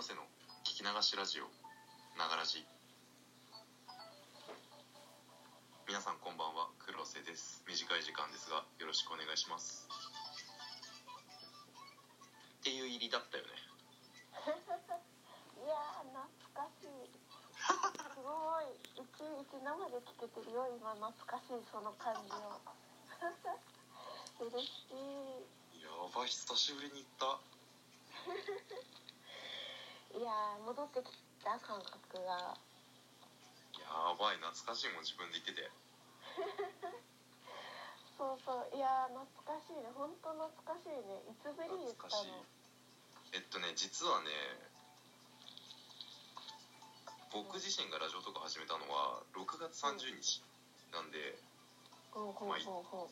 [0.00, 0.24] 黒瀬の
[0.64, 1.52] 聞き流しラジオ
[2.16, 2.64] ながらじ。
[5.84, 7.60] 皆さんこんばんは黒瀬です。
[7.68, 9.84] 短い時間ですがよろしくお願いします。
[12.64, 13.52] っていう入りだったよね。
[15.60, 16.24] いやー懐
[16.56, 17.12] かしい。
[17.60, 19.04] すごい。
[19.04, 20.96] いちいち生で聞けてるよ今。
[20.96, 22.56] 懐かしいその感じを。
[24.48, 24.96] 嬉し
[25.76, 25.84] い。
[25.84, 27.36] やばい久しぶりに行った
[30.14, 31.12] いやー戻ってき
[31.44, 32.56] た感覚が。
[33.78, 35.70] やばい懐かしいもん自分で言ってて。
[38.18, 39.88] そうそういやー懐かしいね。
[39.94, 41.22] 本当懐かしいね。
[41.30, 42.44] いつぶりに言ったの？
[43.32, 44.30] えっとね実はね
[47.32, 50.42] 僕自身がラジオとか始めたのは6月30日
[50.92, 51.38] なんで
[52.10, 52.82] ほうほうほう。
[52.82, 53.10] ほ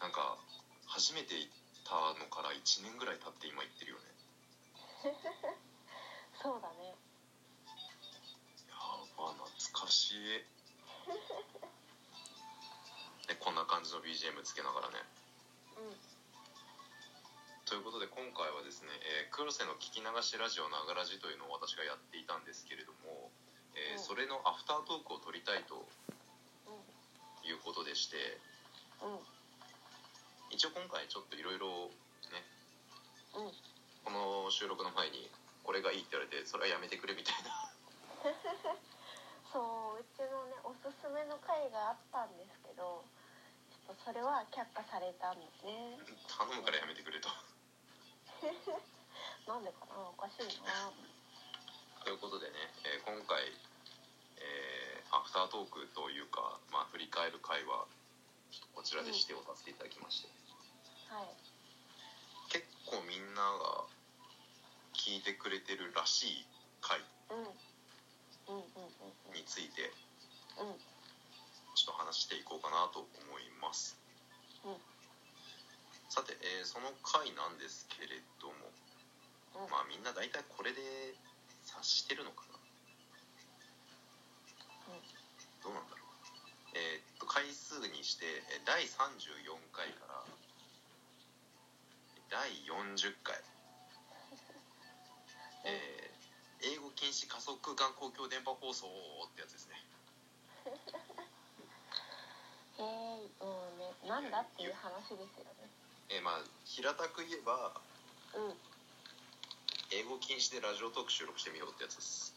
[0.00, 0.38] なんか
[0.86, 1.52] 初めて行っ
[1.84, 4.04] たのから1年ぐらい経って今行ってるよね。
[4.07, 4.07] う
[6.42, 6.94] そうだね。
[8.68, 8.74] や
[9.16, 10.44] ば懐かしい。
[13.26, 14.94] でこんな感じの BGM つけながらね。
[15.76, 15.96] うん。
[17.66, 23.30] ということで今回はですね、えー黒瀬の聞き流しラジオながらじというのを私がやっていたんですけれども、
[23.74, 24.02] えーうん。
[24.02, 25.86] それのアフタートークを撮りたいと
[27.44, 28.40] いうことでして
[29.02, 29.12] うん。
[29.12, 29.26] うん
[30.50, 31.68] 一応今回ちょっといろいろ
[32.32, 32.42] ね
[33.34, 33.52] うん
[34.08, 35.28] この収録の前に
[35.60, 37.52] これがいいって言われてそれはやめてくれみたいな。
[39.52, 43.04] そううちのねおすすめの回があったんですけど
[43.68, 46.00] ちょっとそれは却下されたんですね。
[46.24, 47.28] 頼むからやめてくれと。
[49.44, 50.88] なんでかなおかしいな。
[52.00, 52.56] ということでね、
[52.88, 53.44] えー今回、
[54.40, 57.84] えーアフタートークというか、まあ、振り返る回は
[58.72, 60.28] こちらで指定をさせていただきまして、
[61.12, 61.28] はい。
[62.48, 63.84] 結構みんなが
[64.98, 66.46] 聞いてくれてるらしい
[66.82, 66.98] 回
[69.34, 69.88] について
[70.58, 70.76] ちょっ
[71.86, 73.08] と話していこうかなと思
[73.38, 73.96] います。
[74.66, 74.76] うん。
[76.10, 78.54] さて、えーその回なんですけれども
[79.64, 79.70] うん。
[79.70, 80.80] まあみんな大体これで
[81.64, 82.58] 察してるのかな？
[85.62, 86.08] どうなんだろう？
[86.74, 90.26] えーっと回数にしてえー第34回から
[92.28, 93.37] 第40回
[97.68, 98.88] 空間公共電波放送
[99.28, 99.76] ってやつですね。
[102.80, 105.68] えー、もうねなんだっていう話ですよね。
[106.08, 107.78] えーまあ平たく言えば
[108.32, 108.56] うん。
[109.90, 112.34] 英語禁止でラジオトーク収録してみようってやつです。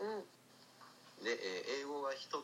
[0.00, 0.28] うん。
[1.24, 2.42] で、えー英語が一言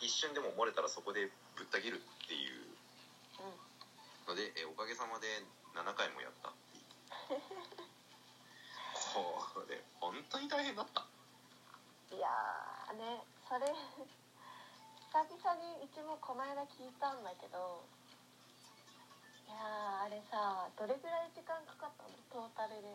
[0.00, 2.68] 一瞬でも漏れたらそこでぶった切るっていう。
[4.26, 6.80] ので、えーおかげさまで7回もやったってい
[7.38, 7.40] う。
[9.14, 11.00] これ本当に大変だった。
[11.00, 11.07] うん
[12.12, 17.84] いやーねそれ久々にうちもこの間聞いたんだけど
[19.48, 22.12] いやーあれさどれぐらい時間かかったの？
[22.28, 22.88] トータルで。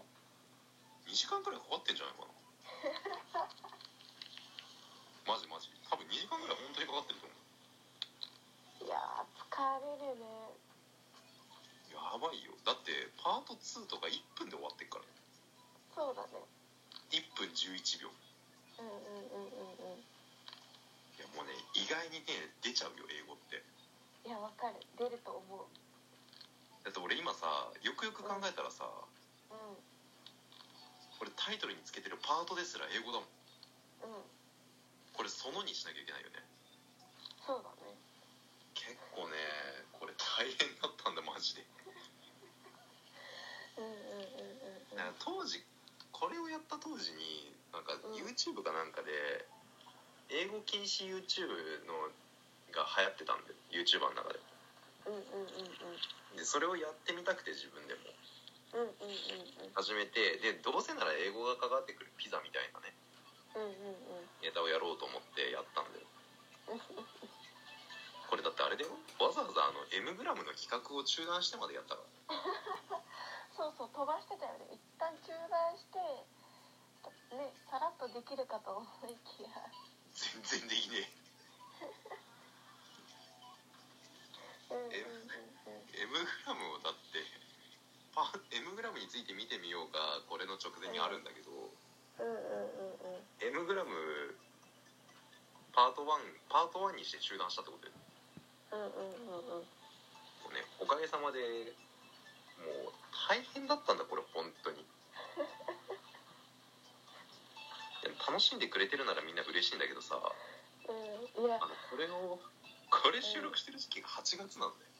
[1.09, 2.31] 2時間くらいかかってんじゃないかな。
[5.33, 5.69] マジマジ。
[5.89, 7.35] 多分2時間ぐらい本当にかかってると思
[8.85, 10.25] いやー疲れるね。
[11.89, 12.53] うやばいよ。
[12.63, 15.11] だってパート2とか1分で終わってっからね。
[15.95, 16.45] そうだね。
[17.09, 18.09] 1分11秒
[18.83, 20.03] うんうんうんうんうん。
[21.15, 23.63] いやもうね意外にね出ちゃうよ英語って。
[24.27, 24.83] いやわかる。
[24.99, 25.63] 出ると思う。
[26.83, 28.83] だって俺今さよくよく考えたらさ、
[29.47, 29.79] うん。
[31.15, 33.31] これタイトルにつけてるパートですら英語だもん。
[34.03, 34.27] うん。
[35.15, 36.43] これそのにしなきゃいけないよね。
[37.47, 37.95] そうだね。
[38.75, 39.39] 結構ね
[39.95, 41.63] これ大変だったんだマジで。
[43.79, 45.63] うんうんうんうん当時
[46.23, 48.15] これをやった当時になんかうん。
[48.15, 49.11] YouTube かなんかで
[50.31, 51.51] 英語禁止 YouTube
[51.83, 52.07] の
[52.71, 54.39] が流行ってたんで YouTuber の中で。
[55.03, 55.99] うんうんうんう
[56.31, 56.39] ん。
[56.39, 58.07] でそれをやってみたくて自分でも。
[58.71, 59.11] うんうん
[59.67, 62.11] うん始めてでどうせなら英語が関わってくる。
[62.15, 62.95] ピザみたいなね。
[63.59, 64.31] うんうんうんうん。
[64.39, 66.07] ネタをやろうと思ってやったんだよ。
[68.31, 68.95] これだってあれだよ。
[69.19, 72.39] わざわざあの M グラムの企画を中断してまでやったから。
[73.59, 74.79] そうそう飛ばしてたよね
[75.23, 75.99] 中断して
[77.35, 79.49] ねさらっとできるかと思いきや。
[80.13, 81.09] 全然できね。
[84.91, 85.05] え
[86.01, 87.23] M グラムをだって
[88.13, 93.23] パ M グラムについて見てみようがこれの直前にあるんだけど、うんうんうんうん。
[93.39, 93.89] M グラム
[95.71, 96.19] パート1
[96.49, 97.95] パート1にして中断したってことで
[98.73, 99.65] うんうんうんうん。
[100.53, 101.39] ねおかげさまで
[102.61, 102.93] もう
[103.29, 104.82] 大変だったんだこれ本当に
[108.27, 110.15] 楽しんでくれてるならみんな嬉しいんだけどさ。
[110.87, 111.59] うんいや。
[111.61, 112.39] あのこれを
[112.89, 114.91] これ収録してる時期が8月なんだよ。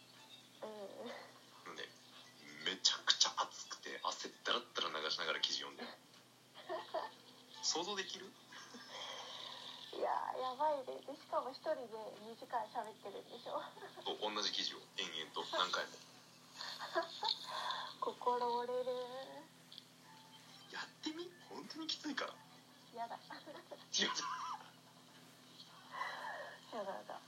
[1.68, 1.76] うん。
[1.76, 1.88] ね
[2.66, 5.90] めちゃくちゃ暑くて汗だらったら流しながら記事読んでる。
[7.62, 8.28] 想像できる？
[9.94, 10.10] いや
[10.42, 11.00] やばいね。
[11.06, 11.96] でしかも一人で
[12.28, 13.62] 2時間喋ってるんでしょ。
[14.04, 14.84] と同じ記事を。
[14.98, 15.46] 延々と。
[15.56, 15.96] 何回も。
[18.02, 18.90] 心折れる。
[20.74, 21.30] やってみ？
[21.50, 22.34] 本当にきついから
[22.94, 23.18] やだ。
[23.18, 24.08] いや
[26.74, 26.94] やだ。
[26.94, 27.14] やだ。
[27.14, 27.22] や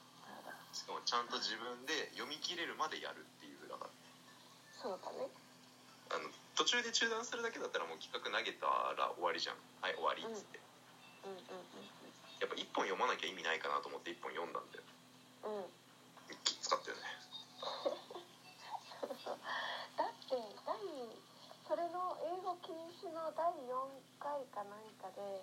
[0.45, 0.53] だ。
[0.73, 3.91] しかもちゃんと自分で読み切れるまでやるっていうだから
[4.81, 5.25] そうだね。
[6.13, 9.57] あの途中で中断するだけだったらもう企画投げたら終わりじゃん。
[9.81, 10.59] はい終わりっつって、
[11.25, 11.65] うんうん
[12.35, 14.83] やっぱ一本読まなきゃ意味ないかなと思って一本読んだんだよ。
[15.47, 15.71] うんうん。
[16.43, 17.03] きつかったよね
[17.63, 19.37] そうそう
[19.97, 20.75] だって第
[21.65, 23.89] それの英語禁止の第4
[24.21, 25.41] 回か何かで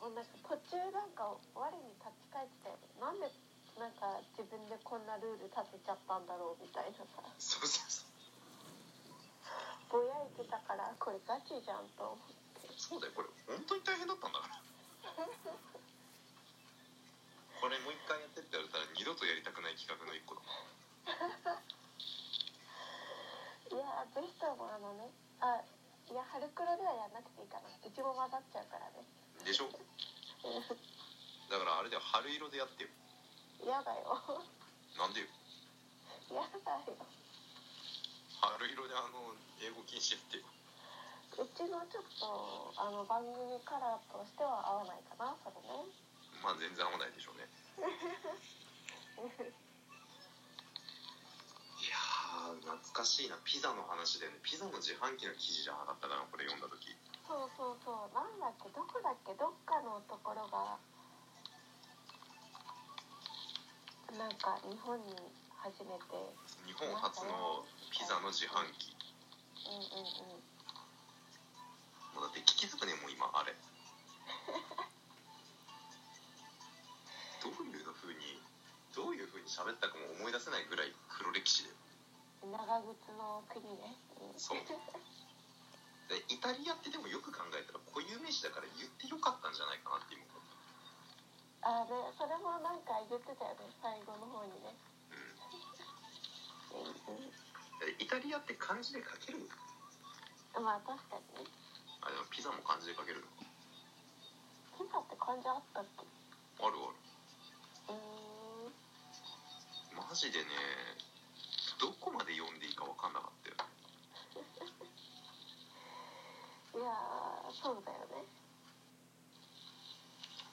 [0.00, 3.28] もうなんか途中なんか我に立ち返ってなんで
[3.76, 7.20] なんか自分でこんなルール立てちゃったんだろうみたいなさ。
[7.36, 8.08] そうそうそ
[9.92, 10.00] う。
[10.00, 12.32] ぼやいてたからこれガチじゃんと思っ
[12.64, 12.72] て。
[12.80, 14.64] そうだよこれ本当に大変だったんだから。
[17.60, 20.44] これもう一回やってって言われたら二度とやりたくない企画の一個だ
[23.72, 25.08] いやぜひともあのね
[25.44, 25.60] あ
[26.08, 27.68] いや春黒ではやんなくていいかな。
[27.68, 29.04] うちも混ざっちゃうからね。
[29.44, 29.68] でしょ？
[29.68, 32.88] だからあれでは春色でやってよ。
[33.60, 34.40] 嫌だよ。
[34.96, 35.26] なんでよ？
[36.32, 36.96] 嫌だよ。
[38.40, 40.44] 春色であの英語禁止やってよ。
[41.44, 45.84] うちのちょっとあの番組カラーとしては合わないかなそれね。
[46.40, 47.48] まあ全然合わないでしょうね
[52.94, 53.34] 懐かしいな。
[53.42, 56.94] ピザの話でねピザの自販機の記事じゃなかったかなこれ読んだ時。
[57.26, 58.14] そうそうそう。
[58.14, 60.78] なんだっけどこだっけどっかのところが
[64.14, 65.10] なんか日本に
[65.58, 66.14] 初めて。
[66.70, 68.94] 日本初のピザの自販機。
[69.66, 70.46] うんうんうん。
[72.14, 73.58] もうだって聞きづくねもう今あれ。
[77.42, 78.38] どういう風に
[78.94, 81.70] どういう風に喋ったかも思い出せないぐらい黒歴史で
[82.50, 84.58] 長靴の国ね、うん、そう。
[86.08, 90.44] でイタリアってでもよく考えたら固有名詞だから言ってよかったんじゃないかなって今思っ
[91.64, 93.72] あでそれもなんか言ってたよね。
[93.80, 94.76] 最後の方にね。
[96.68, 99.48] た、うん、イタリアって漢字で書ける？
[100.60, 101.48] まあ確かにね。
[102.04, 103.32] あでもピザも漢字で書けるの？
[104.76, 106.04] ピザって漢字あったっけ？
[106.60, 107.96] あるある。
[107.96, 108.04] うー
[108.68, 110.04] ん。
[110.04, 110.93] マジでね
[111.84, 113.56] どこまで読んでいいか分かんなかったよ。
[116.80, 118.24] いやーそうだよね。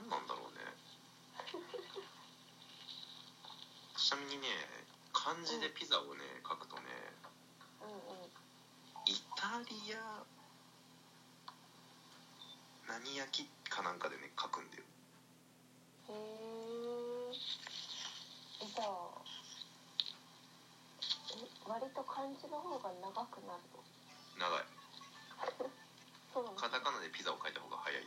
[0.03, 0.75] 何なんだろうね。
[3.95, 4.47] ちなみにね
[5.13, 6.83] 漢字でピザをね書くとね
[7.79, 8.27] うんうん。
[9.07, 10.27] イタリア
[12.91, 14.83] 何焼きかなんかでね書くんだよ。
[16.09, 16.13] へ
[17.31, 19.23] えじゃあ
[21.33, 23.81] え割と漢字の方が長くなるの？
[24.38, 24.65] 長い。
[26.31, 28.05] そうカタカナでピザを書いた方が早い。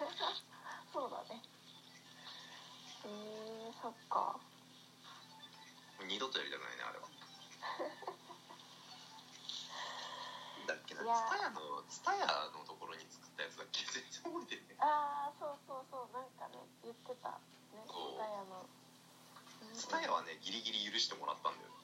[0.96, 1.44] そうだね。
[3.04, 4.40] へえそっか。
[6.08, 7.04] 二度とやりたくないねあれは。
[10.66, 13.84] だっけなツタヤのツタヤのところに作ったやつだっけ？
[13.84, 16.08] 全然覚えてんねああそうそうそう。
[16.16, 17.28] なんかね言ってた
[17.76, 17.84] ね。
[17.86, 18.16] そう。
[18.16, 18.66] 蔦屋の。
[19.74, 21.79] ツタヤはねギリギリ許してもらったんだよえ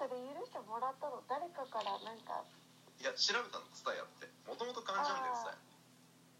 [0.00, 1.20] それ許してもらったの？
[1.28, 2.40] 誰かからなんか。
[2.96, 4.32] いや調べたのツタヤって。
[4.48, 5.60] もともと漢字なんだよツタヤ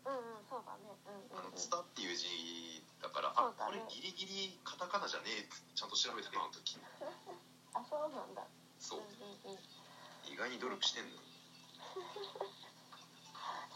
[0.09, 0.88] うんうんそうだね。
[1.05, 1.45] うんうんうん。
[1.45, 2.25] あのツタっていう字
[3.05, 3.37] だからね。
[3.37, 6.81] これギリギリカタカナじゃねえってちゃんと調べてたあの時。
[7.76, 8.49] あそうなんだ。
[8.81, 9.05] そう。
[9.05, 9.12] うん
[9.45, 9.61] うんうん。
[10.25, 11.21] 意外に努力してんの。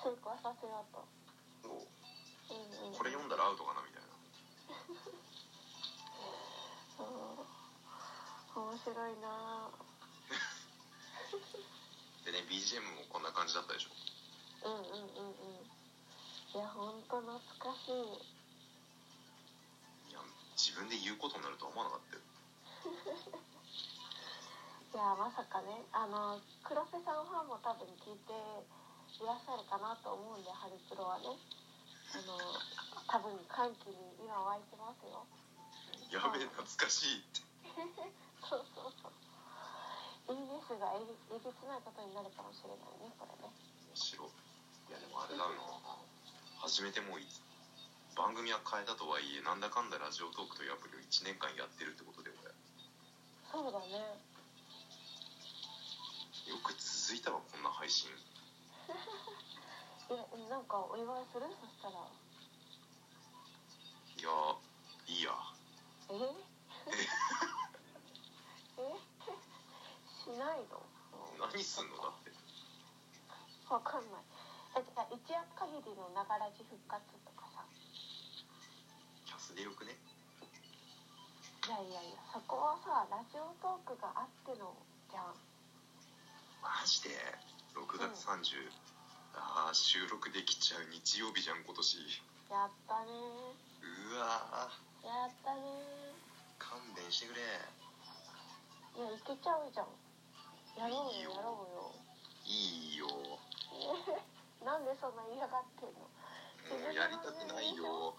[0.00, 1.04] 成功させようと。
[1.60, 1.76] そう。
[1.76, 4.08] うんうんこれ読んだらアウトかなみたいな。
[7.04, 7.33] う。
[7.33, 7.33] ん
[8.54, 9.68] 面白いな。
[12.24, 13.90] でね BGM もこんな感じだったでしょ？
[14.68, 15.66] うんうんうんうん。
[16.54, 17.92] いやほんと懐かしい。
[20.10, 20.20] いや
[20.56, 22.22] 自分で言うことになるとは思わなかったよ。
[24.94, 28.32] いやまさかねあの黒瀬さんファンも多分聞いて
[29.20, 31.26] いらっしゃるかなと思うんでハリプロはね。
[32.14, 32.38] あの
[33.08, 35.26] 多分歓喜に今湧いてますよ。
[36.10, 37.40] やべえ懐かしいって
[37.74, 40.34] そうそうそう。
[40.34, 43.52] いいね数がえげつないことになるかもしれないねこれね。
[43.88, 44.28] 面白い。
[44.88, 45.50] いやでもあれだな
[46.60, 47.26] 初めてもうい
[48.16, 52.52] 番組は変えたとはいえなんだかんだラジオトークというアプリを1年間やってるってことで俺
[53.52, 54.20] そうだね。
[56.46, 58.10] よく続いたわこんな配信。
[60.10, 61.46] えなんかお祝いする？
[61.48, 61.96] そしたら。
[64.16, 64.30] いや
[65.06, 65.32] いいや。
[66.10, 66.53] ええ？
[70.24, 70.80] しないの？
[71.36, 72.32] 何すんのだって。
[73.68, 74.24] わかんない。
[74.80, 77.60] えじゃあ一夜限りのながらじ復活とかさ。
[79.28, 79.92] キャスでよくね？
[81.68, 84.72] いやいやいやそこはさラジオトークがあっての
[85.12, 85.36] じゃん。
[86.64, 87.12] マジで
[87.76, 88.64] ？6月30、
[89.36, 92.00] ああ収録できちゃう日曜日じゃん今年。
[92.48, 93.12] やったね。
[93.84, 94.72] うわ
[95.04, 95.60] やったね。
[95.60, 97.40] ー勘弁してくれ。
[98.96, 99.86] いやいけちゃうじゃん
[100.76, 101.94] やろういいよよやろうよ。
[102.44, 103.06] いいよ。
[104.64, 106.08] なんでそんな嫌がってんの？
[106.90, 108.16] うやりたくないよ。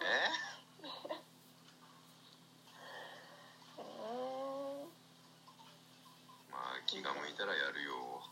[0.00, 0.28] え
[0.82, 0.88] え？
[3.78, 4.84] ー、
[6.50, 8.22] まあ気が向いたらやるよ。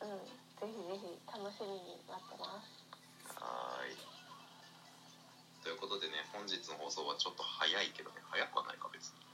[0.00, 0.24] うん
[0.56, 2.86] ぜひぜひ楽しみに待ってます。
[3.42, 3.96] はーい。
[5.62, 9.25] ということでね本日の放送はちょっと早いけどね早くはないか別に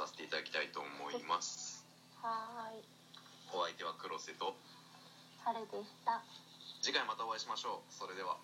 [0.00, 1.84] させていただきたいと思います。
[2.24, 2.84] はーい。
[3.52, 4.56] お相手は黒瀬と。
[5.44, 6.24] 晴れでした。
[6.80, 7.92] 次回またお会いしましょう。
[7.92, 8.40] それでは